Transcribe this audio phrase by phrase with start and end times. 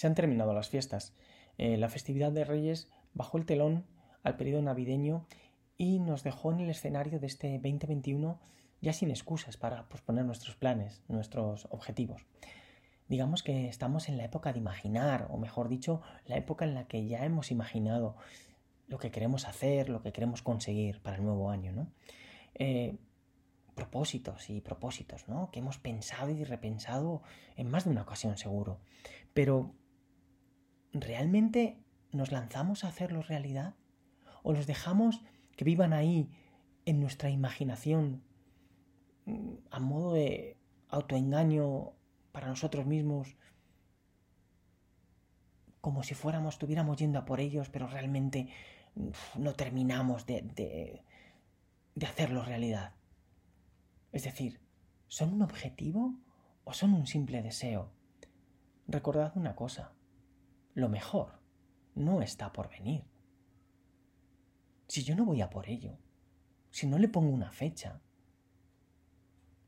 [0.00, 1.12] Se han terminado las fiestas.
[1.58, 3.84] Eh, la festividad de Reyes bajó el telón
[4.22, 5.26] al periodo navideño
[5.76, 8.40] y nos dejó en el escenario de este 2021
[8.80, 12.24] ya sin excusas para posponer nuestros planes, nuestros objetivos.
[13.08, 16.86] Digamos que estamos en la época de imaginar, o mejor dicho, la época en la
[16.86, 18.16] que ya hemos imaginado
[18.88, 21.92] lo que queremos hacer, lo que queremos conseguir para el nuevo año, ¿no?
[22.54, 22.96] Eh,
[23.74, 25.50] propósitos y propósitos, ¿no?
[25.50, 27.22] Que hemos pensado y repensado
[27.56, 28.80] en más de una ocasión seguro.
[29.34, 29.74] Pero,
[30.92, 31.78] ¿realmente
[32.12, 33.74] nos lanzamos a hacerlos realidad?
[34.42, 35.22] ¿O los dejamos
[35.56, 36.30] que vivan ahí
[36.86, 38.22] en nuestra imaginación
[39.26, 40.56] mm, a modo de
[40.88, 41.92] autoengaño
[42.32, 43.36] para nosotros mismos?
[45.80, 48.48] Como si fuéramos, estuviéramos yendo a por ellos, pero realmente
[49.36, 51.04] no terminamos de, de,
[51.94, 52.94] de hacerlo realidad.
[54.12, 54.60] Es decir,
[55.06, 56.14] ¿son un objetivo
[56.64, 57.92] o son un simple deseo?
[58.88, 59.92] Recordad una cosa,
[60.74, 61.40] lo mejor
[61.94, 63.04] no está por venir.
[64.88, 65.98] Si yo no voy a por ello,
[66.70, 68.00] si no le pongo una fecha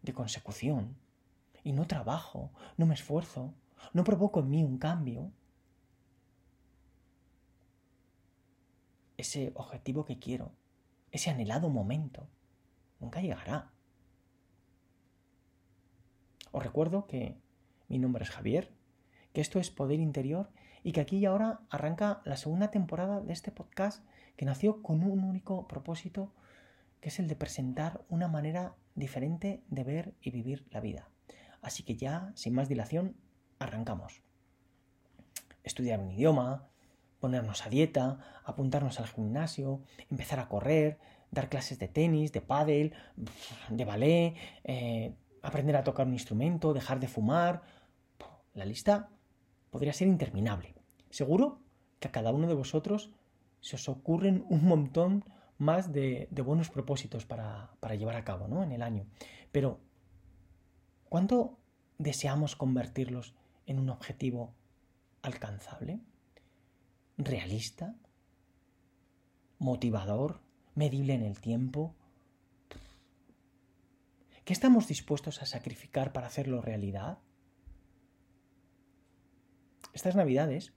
[0.02, 0.96] de consecución
[1.62, 3.54] y no trabajo, no me esfuerzo,
[3.92, 5.32] no provoco en mí un cambio,
[9.16, 10.52] ese objetivo que quiero,
[11.12, 12.28] ese anhelado momento,
[12.98, 13.72] nunca llegará.
[16.50, 17.40] Os recuerdo que
[17.88, 18.72] mi nombre es Javier,
[19.32, 20.50] que esto es Poder Interior
[20.82, 24.04] y que aquí y ahora arranca la segunda temporada de este podcast
[24.36, 26.32] que nació con un único propósito,
[27.00, 31.08] que es el de presentar una manera diferente de ver y vivir la vida.
[31.60, 33.16] Así que ya, sin más dilación,
[33.58, 34.22] arrancamos.
[35.62, 36.68] Estudiar un idioma,
[37.20, 40.98] ponernos a dieta, apuntarnos al gimnasio, empezar a correr,
[41.30, 42.94] dar clases de tenis, de pádel,
[43.70, 47.62] de ballet, eh, aprender a tocar un instrumento, dejar de fumar.
[48.54, 49.08] La lista
[49.72, 50.74] podría ser interminable.
[51.08, 51.58] Seguro
[51.98, 53.10] que a cada uno de vosotros
[53.60, 55.24] se os ocurren un montón
[55.56, 58.62] más de, buenos propósitos para, para, llevar a cabo ¿no?
[58.62, 59.06] en el año.
[59.50, 59.80] Pero,
[61.08, 61.58] ¿cuánto
[61.98, 63.34] deseamos convertirlos
[63.64, 64.54] en un objetivo
[65.22, 66.00] alcanzable?
[67.16, 67.94] ¿Realista?
[69.58, 70.42] ¿Motivador?
[70.74, 71.94] ¿Medible en el tiempo?
[74.44, 77.18] ¿Qué estamos dispuestos a sacrificar para hacerlo realidad?
[79.92, 80.72] Estas navidades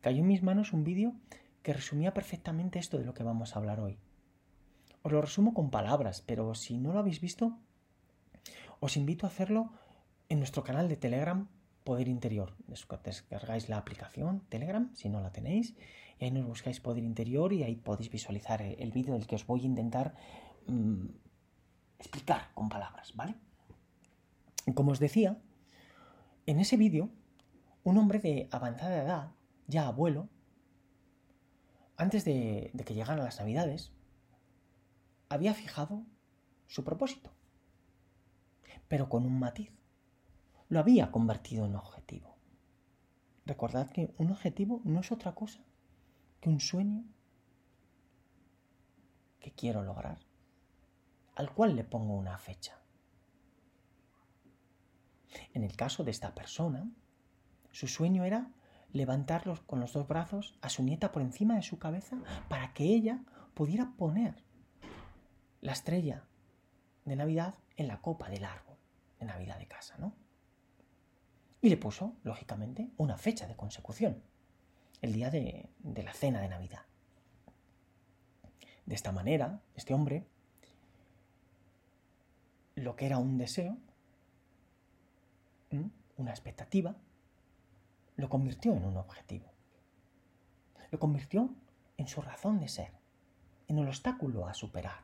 [0.00, 1.14] cayó en mis manos un vídeo
[1.62, 3.98] que resumía perfectamente esto de lo que vamos a hablar hoy.
[5.02, 7.58] Os lo resumo con palabras, pero si no lo habéis visto,
[8.80, 9.72] os invito a hacerlo
[10.28, 11.48] en nuestro canal de Telegram
[11.84, 12.54] Poder Interior.
[12.66, 15.74] Descargáis la aplicación Telegram, si no la tenéis,
[16.18, 19.46] y ahí nos buscáis Poder Interior y ahí podéis visualizar el vídeo del que os
[19.46, 20.14] voy a intentar
[20.66, 21.06] mm,
[21.98, 23.34] explicar con palabras, ¿vale?
[24.74, 25.38] Como os decía,
[26.46, 27.10] en ese vídeo,
[27.90, 29.32] un hombre de avanzada edad,
[29.66, 30.28] ya abuelo,
[31.96, 33.92] antes de, que llegaran las navidades,
[35.28, 36.04] había fijado
[36.68, 37.32] su propósito,
[38.88, 39.72] pero con un matiz.
[40.68, 42.36] Lo había convertido en objetivo.
[43.44, 45.64] Recordad que un objetivo no es otra cosa
[46.40, 47.04] que un sueño
[49.40, 50.20] que quiero lograr
[51.34, 52.78] al cual le pongo una fecha.
[55.54, 56.88] En el caso de esta persona,
[57.72, 58.50] su sueño era
[58.92, 62.84] levantarlos con los dos brazos a su nieta por encima de su cabeza para que
[62.84, 63.22] ella
[63.54, 64.42] pudiera poner
[65.60, 66.24] la estrella
[67.04, 68.76] de Navidad en la copa del árbol
[69.18, 70.14] de Navidad de casa, ¿no?
[71.62, 74.22] Y le puso, lógicamente, una fecha de consecución,
[75.02, 76.86] el día de, de la cena de Navidad.
[78.86, 80.26] De esta manera, este hombre
[82.80, 83.76] lo que era un deseo,
[86.16, 86.96] una expectativa,
[88.20, 89.46] lo convirtió en un objetivo.
[90.90, 91.50] Lo convirtió
[91.96, 92.92] en su razón de ser,
[93.68, 95.00] en el obstáculo a superar.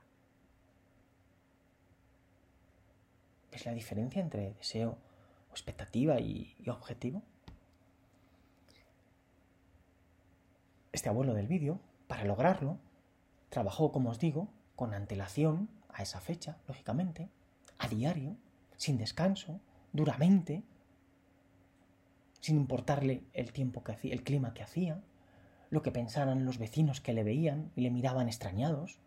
[3.50, 4.98] ¿Es la diferencia entre deseo
[5.50, 7.22] expectativa y, y objetivo?
[10.92, 12.78] Este abuelo del vídeo, para lograrlo,
[13.48, 17.30] trabajó, como os digo, con antelación a esa fecha, lógicamente,
[17.78, 18.36] a diario,
[18.76, 19.60] sin descanso,
[19.92, 20.62] duramente,
[22.46, 25.02] sin importarle el tiempo que hacía, el clima que hacía,
[25.68, 29.00] lo que pensaran los vecinos que le veían y le miraban extrañados.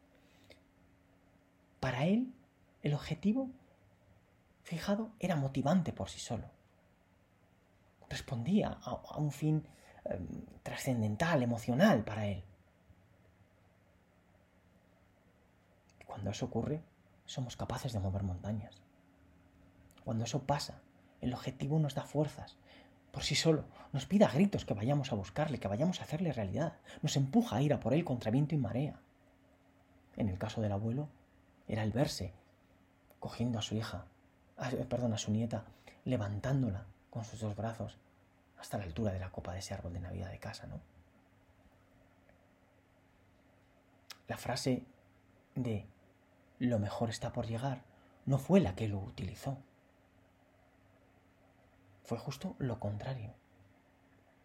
[1.80, 2.34] Para él,
[2.82, 3.50] el objetivo
[4.64, 6.50] fijado era motivante por sí solo.
[8.10, 9.66] Respondía a, un fin
[10.04, 10.28] em,
[10.62, 12.44] trascendental, emocional para él.
[16.06, 16.84] Cuando eso ocurre,
[17.24, 18.82] somos capaces de mover montañas.
[20.04, 20.82] Cuando eso pasa,
[21.22, 22.58] el objetivo nos da fuerzas
[23.12, 26.34] por sí solo, nos pide a gritos que vayamos a buscarle, que vayamos a hacerle
[26.34, 26.78] realidad.
[27.02, 29.00] Nos empuja a ir a por él contra viento y marea.
[30.18, 31.10] En el caso del abuelo,
[31.68, 32.34] era el verse
[33.20, 34.06] cogiendo a su hija,
[34.90, 35.66] perdón, a su nieta,
[36.06, 37.98] levantándola con sus dos brazos
[38.60, 40.80] hasta la altura de la copa de ese árbol de Navidad de casa, ¿no?
[44.28, 44.84] La frase
[45.56, 45.88] de
[46.60, 47.84] lo mejor está por llegar
[48.26, 49.58] no fue la que lo utilizó.
[52.10, 53.36] Fue justo lo contrario.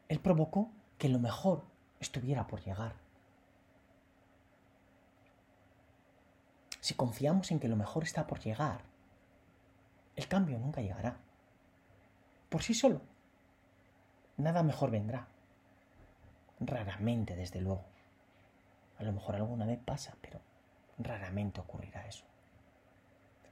[0.08, 1.64] Él provocó que lo mejor
[1.98, 2.96] estuviera por llegar.
[6.80, 8.82] Si confiamos en que lo mejor está por llegar,
[10.14, 11.16] el cambio nunca llegará.
[12.50, 13.00] Por sí solo.
[14.36, 15.26] Nada mejor vendrá.
[16.60, 17.86] Raramente, desde luego.
[18.98, 20.38] A lo mejor alguna vez pasa, pero
[20.98, 22.26] raramente ocurrirá eso.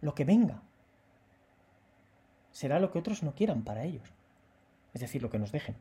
[0.02, 0.60] Lo que venga
[2.52, 4.08] será lo que otros no quieran para ellos.
[4.94, 5.76] Es decir, lo que nos dejen.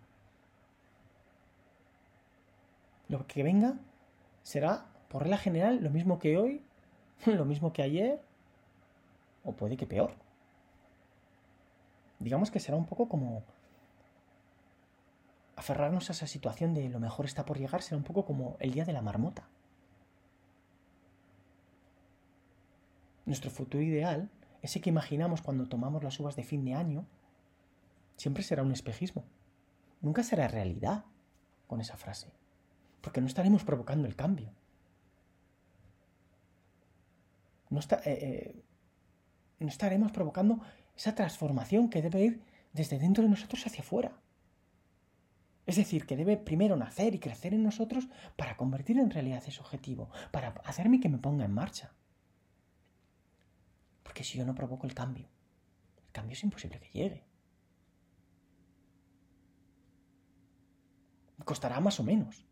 [3.10, 3.76] Lo que venga
[4.44, 6.64] será, por regla general, lo mismo que hoy,
[7.26, 8.22] lo mismo que ayer,
[9.44, 10.14] o puede que peor.
[12.20, 13.44] Digamos que será un poco como
[15.56, 18.72] aferrarnos a esa situación de lo mejor está por llegar, será un poco como el
[18.72, 19.48] día de la marmota.
[23.26, 24.30] Nuestro futuro ideal,
[24.62, 27.06] ese que imaginamos cuando tomamos las uvas de fin de año,
[28.18, 29.24] siempre será un espejismo.
[30.02, 31.06] Nunca será realidad
[31.68, 32.31] con esa frase,
[33.02, 34.54] porque no estaremos provocando el cambio.
[37.72, 38.63] Eh, eh,
[39.60, 40.60] no estaremos provocando
[40.96, 42.44] esa transformación que debe ir
[42.74, 44.12] desde dentro de nosotros hacia afuera.
[45.66, 49.62] Es decir, que debe primero nacer y crecer en nosotros para convertir en realidad ese
[49.62, 51.94] objetivo, para hacerme que me ponga en marcha.
[54.12, 55.30] Porque si yo no provoco el cambio,
[56.06, 57.24] el cambio es imposible que llegue.
[61.46, 62.46] Costará más o menos.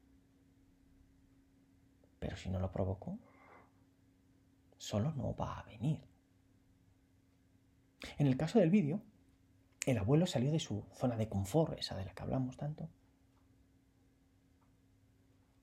[2.17, 3.19] Pero si no lo provoco,
[4.77, 6.01] solo no va a venir.
[8.17, 9.01] En el caso del vídeo,
[9.85, 12.87] el abuelo salió de su zona de confort, esa de la que hablamos tanto,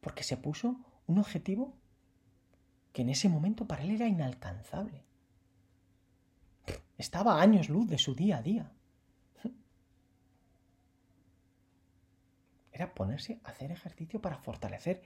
[0.02, 0.76] porque se puso
[1.06, 1.74] un objetivo
[2.92, 5.05] que en ese momento para él era inalcanzable.
[6.98, 8.72] Estaba a años luz de su día a día.
[12.72, 15.02] Era ponerse a hacer ejercicio para fortalecer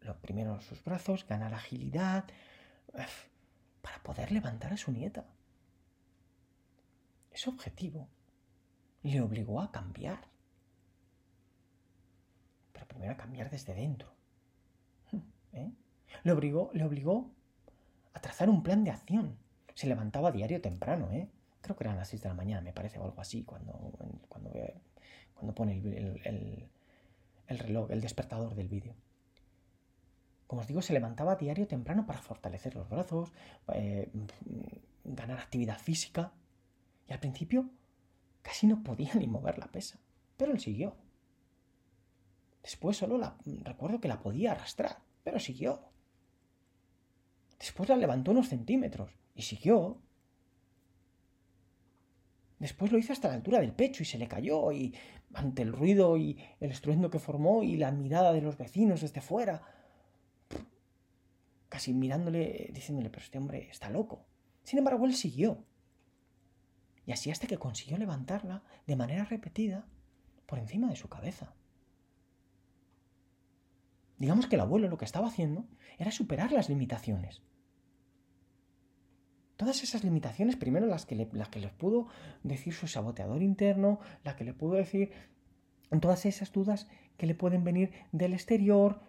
[0.00, 2.24] lo primero sus brazos, ganar agilidad,
[3.82, 5.26] para poder levantar a su nieta.
[7.30, 8.08] Ese objetivo
[9.02, 10.28] le obligó a cambiar.
[12.72, 14.12] Pero primero a cambiar desde dentro.
[15.52, 15.70] ¿Eh?
[16.22, 17.30] Le, obligó, le obligó
[18.14, 19.38] a trazar un plan de acción.
[19.80, 21.30] Se levantaba a diario temprano, ¿eh?
[21.62, 23.72] Creo que eran las 6 de la mañana, me parece, o algo así, cuando,
[24.28, 24.52] cuando,
[25.32, 26.68] cuando pone el,
[27.46, 28.94] el, reloj, el despertador del vídeo.
[30.46, 33.32] Como os digo, se levantaba a diario temprano para fortalecer los brazos,
[33.72, 34.12] eh,
[35.02, 36.34] ganar actividad física.
[37.08, 37.70] Y al principio
[38.42, 39.98] casi no podía ni mover la pesa,
[40.36, 40.94] pero él siguió.
[42.62, 45.88] Después solo la, recuerdo que la podía arrastrar, pero siguió.
[47.58, 49.98] Después la levantó unos centímetros y siguió.
[52.58, 54.94] Después lo hizo hasta la altura del pecho y se le cayó y
[55.32, 59.22] ante el ruido y el estruendo que formó y la mirada de los vecinos desde
[59.22, 59.62] fuera,
[61.68, 64.26] casi mirándole, diciéndole, pero este hombre está loco.
[64.62, 65.64] Sin embargo, él siguió.
[67.06, 69.86] Y así hasta que consiguió levantarla de manera repetida
[70.46, 71.54] por encima de su cabeza.
[74.18, 75.64] Digamos que el abuelo lo que estaba haciendo
[75.96, 77.40] era superar las limitaciones.
[79.60, 82.08] Todas esas limitaciones, primero las que, le, las que pudo
[82.42, 85.12] decir su saboteador interno, las que le pudo decir
[86.00, 86.88] todas esas dudas
[87.18, 89.02] que le pueden venir del exterior.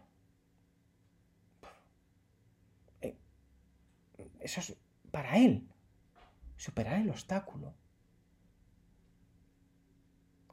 [3.00, 3.15] Eh,
[4.41, 4.75] eso es
[5.10, 5.70] para él,
[6.58, 7.74] superar el obstáculo.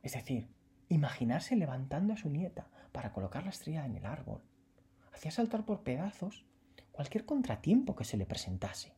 [0.04, 0.46] Es decir,
[0.88, 4.44] imaginarse levantando a su nieta para colocar la estrella en el árbol.
[5.12, 6.44] Hacía saltar por pedazos
[6.92, 8.96] cualquier contratiempo que se le presentase.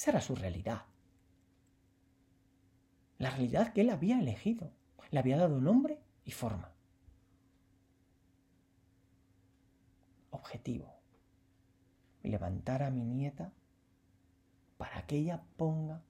[0.00, 0.86] Esa era su realidad.
[3.18, 4.72] La realidad que él había elegido.
[5.10, 6.72] Le había dado nombre y forma.
[10.30, 10.90] Objetivo.
[12.22, 13.52] Levantar a mi nieta
[14.78, 16.00] para que ella ponga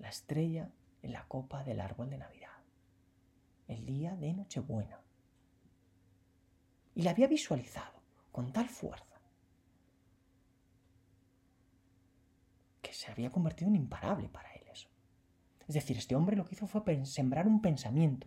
[0.00, 2.58] la estrella en la copa del árbol de Navidad.
[3.68, 4.98] El día de Nochebuena.
[6.96, 9.09] Y la había visualizado con tal fuerza
[13.00, 14.90] se había convertido en imparable para él eso.
[15.66, 18.26] Es decir, este hombre lo que hizo fue sembrar un pensamiento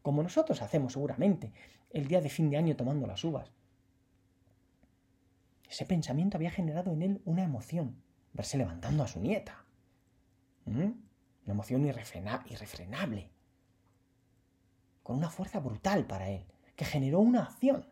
[0.00, 1.52] como nosotros hacemos seguramente
[1.90, 3.50] el día de fin de año tomando las uvas.
[5.68, 9.64] Ese pensamiento había generado en él una emoción, verse levantando a su nieta.
[10.64, 10.94] Una
[11.46, 13.30] emoción irrefrenable,
[15.02, 17.86] con una fuerza brutal para él, que generó una acción.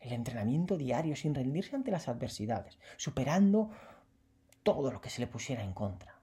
[0.00, 3.70] El entrenamiento diario sin rendirse ante las adversidades, superando
[4.66, 6.20] todo lo que se le pusiera en contra.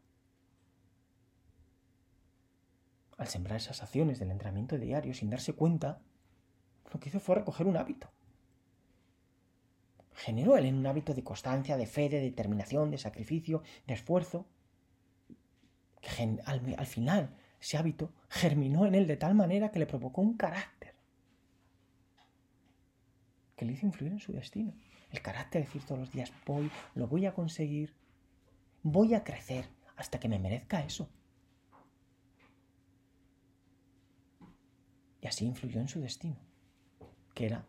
[3.18, 6.02] Al sembrar esas acciones del entrenamiento diario sin darse cuenta,
[6.92, 8.12] lo que hizo fue recoger un hábito.
[10.14, 14.46] Generó él en un hábito de constancia, de fe, de determinación, de sacrificio, de esfuerzo,
[16.02, 16.10] que
[16.46, 20.36] al, al final ese hábito germinó en él de tal manera que le provocó un
[20.36, 20.94] carácter
[23.56, 24.74] que le hizo influir en su destino.
[25.12, 27.94] El carácter de decir todos los días, voy, lo voy a conseguir,
[28.84, 31.10] voy a crecer hasta que me merezca eso.
[35.22, 36.38] Y así influyó en su destino,
[37.34, 37.66] que era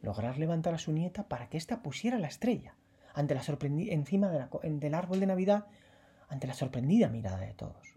[0.00, 2.74] lograr levantar a su nieta para que ésta pusiera la estrella
[3.14, 3.42] ante la
[3.90, 5.66] encima del árbol de Navidad
[6.28, 7.94] ante la sorprendida mirada de todos.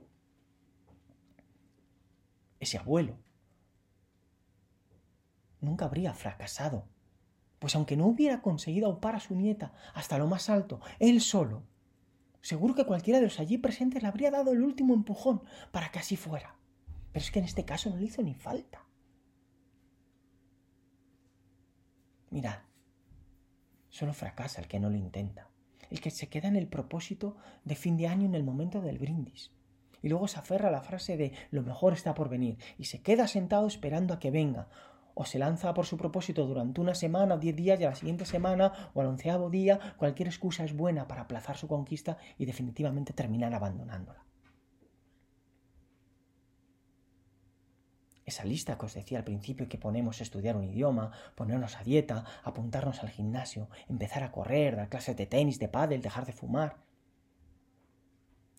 [2.60, 3.18] Ese abuelo
[5.62, 6.88] nunca habría fracasado,
[7.60, 11.64] pues aunque no hubiera conseguido aupar a su nieta hasta lo más alto, él solo,
[12.42, 16.00] seguro que cualquiera de los allí presentes le habría dado el último empujón para que
[16.00, 16.56] así fuera.
[17.12, 18.86] Pero es que en este caso no le hizo ni falta.
[22.30, 22.60] Mirad,
[23.90, 25.50] solo fracasa el que no lo intenta
[25.90, 29.00] el que se queda en el propósito de fin de año en el momento del
[29.00, 29.52] brindis.
[30.02, 33.02] Y luego se aferra a la frase de lo mejor está por venir y se
[33.02, 34.70] queda sentado esperando a que venga.
[35.22, 38.24] O se lanza por su propósito durante una semana diez días y a la siguiente
[38.24, 43.12] semana o al onceavo día cualquier excusa es buena para aplazar su conquista y definitivamente
[43.12, 44.24] terminar abandonándola.
[48.26, 52.24] esa lista que os decía al principio que ponemos estudiar un idioma, ponernos a dieta,
[52.44, 56.78] apuntarnos al gimnasio, empezar a correr, dar clases de tenis, de pádel, dejar de fumar.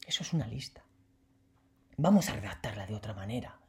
[0.05, 0.83] Eso es una lista.
[1.97, 3.61] Vamos a redactarla de otra manera.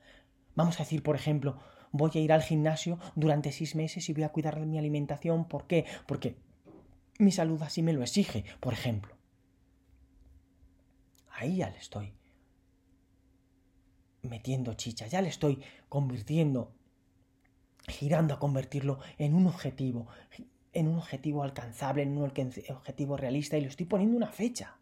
[0.55, 1.59] Vamos a decir, por ejemplo,
[1.91, 5.47] voy a ir al gimnasio durante seis meses y voy a cuidar de mi alimentación.
[5.47, 5.85] ¿Por qué?
[6.07, 6.35] Porque
[7.19, 9.15] mi salud así me lo exige, por ejemplo.
[11.29, 12.13] Ahí ya le estoy
[14.23, 16.73] metiendo chicha, ya le estoy convirtiendo,
[17.87, 20.07] girando a convertirlo en un objetivo,
[20.73, 24.77] en un objetivo alcanzable, en un objetivo realista y le estoy poniendo una fecha.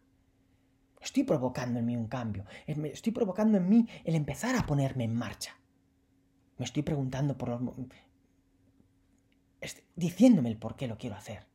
[1.00, 5.14] Estoy provocando en mí un cambio, estoy provocando en mí el empezar a ponerme en
[5.14, 5.59] marcha.
[6.60, 7.74] Me estoy preguntando por los...
[9.96, 11.46] diciéndome el por qué lo quiero hacer.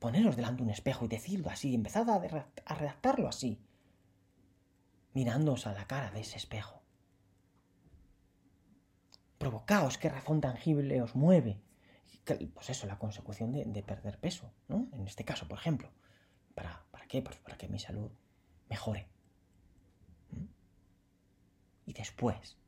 [0.00, 3.60] Poneros delante de un espejo y decirlo así, empezad a redactarlo así
[5.14, 6.82] mirándoos a la cara de ese espejo.
[9.38, 11.60] Provocaos qué razón tangible os mueve.
[12.52, 14.88] Pues eso, la consecución de, perder peso, ¿no?
[14.92, 15.92] En este caso, por ejemplo.
[16.56, 17.22] ¿Para, para qué?
[17.22, 18.10] Pues para que mi salud
[18.68, 19.08] mejore.
[20.32, 20.46] ¿Mm?
[21.86, 22.58] Y después,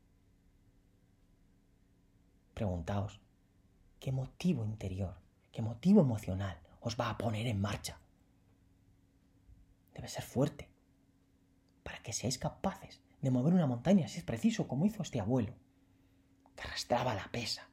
[2.58, 3.20] preguntaos,
[4.00, 5.14] ¿qué motivo interior,
[5.52, 8.00] qué motivo emocional os va a poner en marcha?
[9.94, 10.68] Debe ser fuerte,
[11.84, 15.54] para que seáis capaces de mover una montaña si es preciso, como hizo este abuelo,
[16.56, 17.70] que arrastraba la pesa,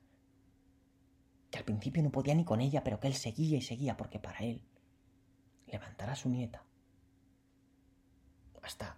[1.50, 4.20] que al principio no podía ni con ella, pero que él seguía y seguía, porque
[4.20, 4.62] para él
[5.65, 6.63] levantar a su nieta
[8.62, 8.98] hasta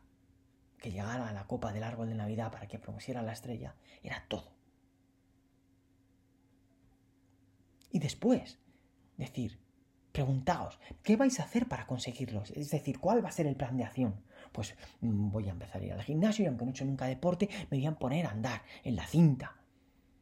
[0.80, 4.26] que llegara a la copa del árbol de Navidad para que propusiera la estrella, era
[4.28, 4.57] todo.
[7.92, 8.60] Y después,
[9.18, 9.60] decir,
[10.12, 12.44] preguntaos, ¿qué vais a hacer para conseguirlo?
[12.54, 14.28] Es decir, ¿cuál va a ser el plan de acción?
[14.52, 17.06] pues mm, voy a empezar a ir al gimnasio y aunque no he hecho nunca
[17.06, 19.58] deporte, me voy a poner a andar en la cinta.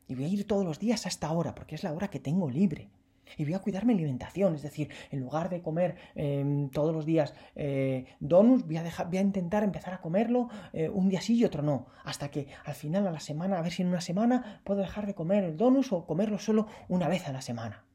[0.07, 2.19] Y voy a ir todos los días a esta hora, porque es la hora que
[2.19, 2.89] tengo libre.
[3.37, 7.05] Y voy a cuidar mi alimentación, es decir, en lugar de comer em, todos los
[7.05, 11.21] días eh, donuts, voy a, dejar, voy a intentar empezar a comerlo eh, un día
[11.21, 13.89] sí y otro no, hasta que al final a la semana, a ver si en
[13.89, 17.41] una semana puedo dejar de comer el donus o comerlo solo una vez a la
[17.41, 17.85] semana.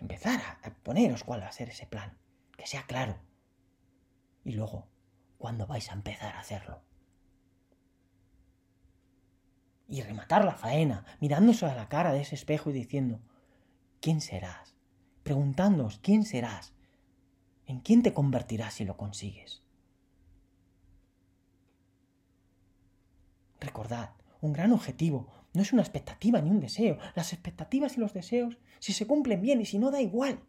[0.00, 2.16] Empezar a poneros cuál va a ser ese plan
[2.56, 3.18] que sea claro.
[4.44, 4.88] Y luego,
[5.38, 6.87] ¿cuándo vais a empezar a hacerlo?
[9.88, 13.20] Y rematar la faena, mirándose a la cara de ese espejo y diciendo,
[14.00, 14.74] ¿quién serás?
[15.22, 16.74] Preguntándoos, ¿quién serás?
[17.66, 19.62] ¿En quién te convertirás si lo consigues?
[23.60, 26.98] Recordad, un gran objetivo no es una expectativa ni un deseo.
[27.16, 30.40] Las expectativas y los deseos, si se cumplen bien y si no, da igual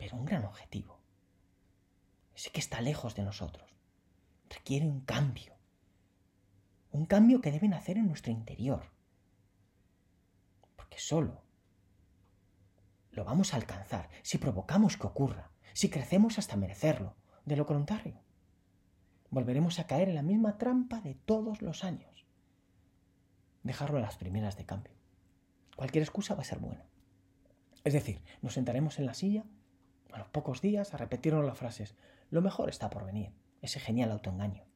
[0.00, 0.98] pero un gran objetivo.
[2.34, 3.70] Ese que está lejos de nosotros,
[4.48, 5.59] requiere un cambio.
[6.92, 8.90] Un cambio que deben hacer en nuestro interior.
[10.76, 11.42] Porque solo
[13.12, 17.16] lo vamos a alcanzar si provocamos que ocurra, si crecemos hasta merecerlo.
[17.44, 18.20] De lo contrario,
[19.30, 22.26] volveremos a caer en la misma trampa de todos los años.
[23.62, 24.94] Dejarlo a las primeras de cambio.
[25.76, 26.86] Cualquier excusa va a ser buena.
[27.84, 29.44] Es decir, nos sentaremos en la silla
[30.12, 31.96] a los pocos días a repetirnos las frases,
[32.30, 33.32] lo mejor está por venir,
[33.62, 34.69] ese genial autoengaño.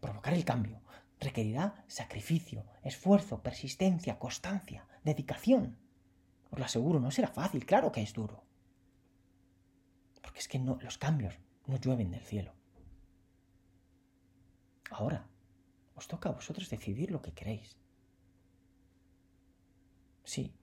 [0.00, 0.80] Provocar el cambio
[1.20, 5.76] requerirá sacrificio, esfuerzo, persistencia, constancia, dedicación.
[6.50, 8.44] Os lo aseguro, no será fácil, claro que es duro.
[10.22, 11.34] Porque es que no, los cambios
[11.66, 12.54] no llueven del cielo.
[14.90, 15.26] Ahora,
[15.94, 17.76] os toca a vosotros decidir lo que queréis.
[20.24, 20.54] Sí,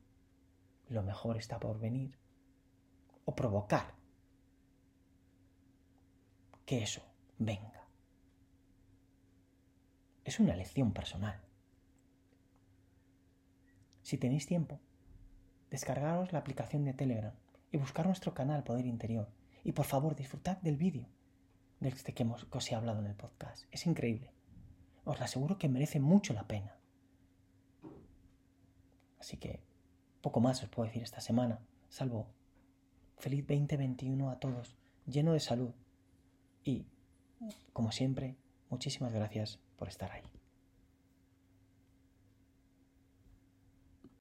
[0.87, 2.17] lo mejor está por venir.
[3.25, 3.95] O provocar
[6.65, 7.01] que eso
[7.37, 7.75] venga.
[10.25, 11.39] Es una elección personal.
[14.01, 14.79] Si tenéis tiempo,
[15.70, 17.34] descargaros la aplicación de Telegram
[17.72, 19.29] y buscar nuestro canal Poder Interior.
[19.63, 21.08] Y por favor, disfrutad del vídeo
[21.79, 23.65] del este que, hemos, que os he hablado en el podcast.
[23.72, 24.32] Es increíble.
[25.03, 26.75] Os aseguro que merece mucho la pena.
[29.20, 29.62] Así que
[30.22, 32.34] poco más os puedo decir esta semana, salvo
[33.20, 35.74] feliz 2021 a todos, lleno de salud.
[36.63, 36.88] Y,
[37.74, 38.38] como siempre,
[38.70, 40.34] muchísimas gracias por estar ahí.